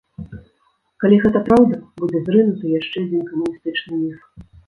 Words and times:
Калі 1.03 1.19
гэта 1.25 1.39
праўда, 1.49 1.75
будзе 2.01 2.19
зрынуты 2.29 2.73
яшчэ 2.79 2.97
адзін 3.05 3.21
камуністычны 3.29 4.01
міф. 4.05 4.19